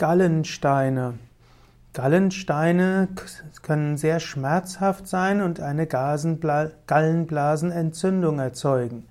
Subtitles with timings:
[0.00, 1.14] Gallensteine.
[1.92, 3.08] Gallensteine
[3.60, 9.04] können sehr schmerzhaft sein und eine Gallenblasenentzündung erzeugen.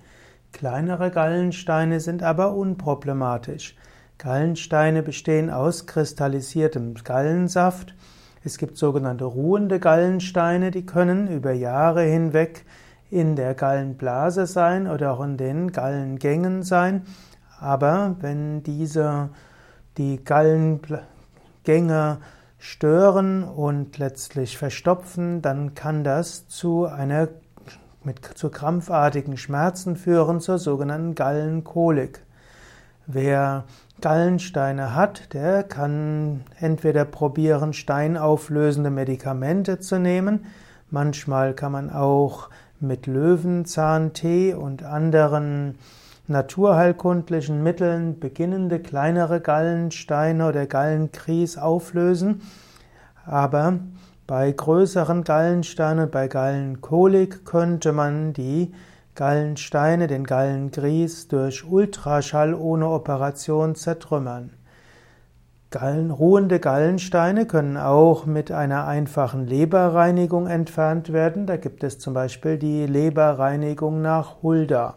[0.52, 3.78] Kleinere Gallensteine sind aber unproblematisch.
[4.18, 7.94] Gallensteine bestehen aus kristallisiertem Gallensaft.
[8.44, 12.66] Es gibt sogenannte ruhende Gallensteine, die können über Jahre hinweg
[13.12, 17.04] in der Gallenblase sein oder auch in den Gallengängen sein.
[17.60, 19.30] Aber wenn diese
[20.00, 20.88] die Gallengänge
[22.58, 27.28] stören und letztlich verstopfen, dann kann das zu einer
[28.04, 32.24] mit zu krampfartigen Schmerzen führen, zur sogenannten Gallenkolik.
[33.08, 33.66] Wer
[34.00, 40.46] Gallensteine hat, der kann entweder probieren, steinauflösende Medikamente zu nehmen.
[40.90, 45.78] Manchmal kann man auch mit Löwenzahntee und anderen
[46.30, 52.42] naturheilkundlichen Mitteln beginnende kleinere Gallensteine oder Gallenkries auflösen,
[53.26, 53.80] aber
[54.28, 58.72] bei größeren Gallensteinen, bei Gallenkolik könnte man die
[59.16, 64.52] Gallensteine, den Gallenkries durch Ultraschall ohne Operation zertrümmern.
[65.72, 71.46] Gallen, ruhende Gallensteine können auch mit einer einfachen Leberreinigung entfernt werden.
[71.46, 74.96] Da gibt es zum Beispiel die Leberreinigung nach Hulda.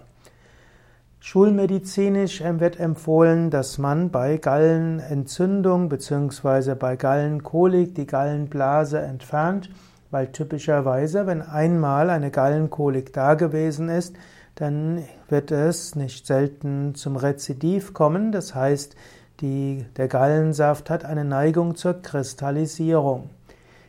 [1.25, 6.75] Schulmedizinisch wird empfohlen, dass man bei Gallenentzündung bzw.
[6.75, 9.71] bei Gallenkolik die Gallenblase entfernt,
[10.11, 14.17] weil typischerweise, wenn einmal eine Gallenkolik da gewesen ist,
[14.57, 18.33] dann wird es nicht selten zum Rezidiv kommen.
[18.33, 18.97] Das heißt,
[19.41, 23.31] die, der Gallensaft hat eine Neigung zur Kristallisierung.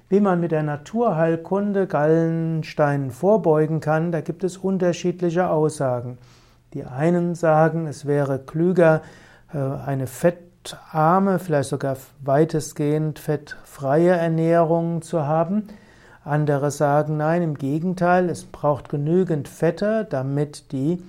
[0.07, 6.19] Wie man mit der Naturheilkunde Gallensteinen vorbeugen kann, da gibt es unterschiedliche Aussagen.
[6.73, 9.01] Die einen sagen, es wäre klüger,
[9.53, 15.67] äh, eine fettarme, vielleicht sogar weitestgehend fettfreie Ernährung zu haben.
[16.25, 21.03] Andere sagen, nein, im Gegenteil, es braucht genügend Fette, damit die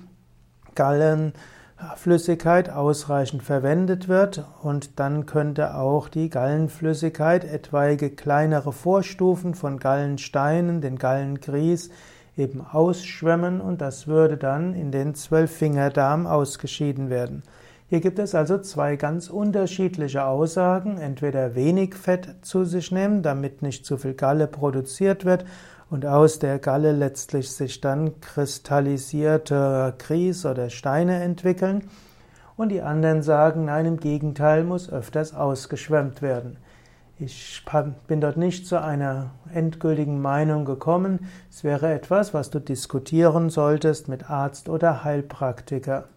[0.75, 10.81] Gallenflüssigkeit ausreichend verwendet wird und dann könnte auch die Gallenflüssigkeit etwaige kleinere Vorstufen von Gallensteinen,
[10.81, 11.89] den Gallengrieß,
[12.37, 17.43] eben ausschwemmen und das würde dann in den Zwölffingerdarm ausgeschieden werden.
[17.87, 20.97] Hier gibt es also zwei ganz unterschiedliche Aussagen.
[20.97, 25.45] Entweder wenig Fett zu sich nehmen, damit nicht zu viel Galle produziert wird
[25.91, 31.87] und aus der Galle letztlich sich dann kristallisierte Kries oder Steine entwickeln.
[32.57, 36.57] Und die anderen sagen, nein, im Gegenteil muss öfters ausgeschwemmt werden.
[37.17, 37.63] Ich
[38.07, 41.29] bin dort nicht zu einer endgültigen Meinung gekommen.
[41.49, 46.09] Es wäre etwas, was du diskutieren solltest mit Arzt oder Heilpraktiker.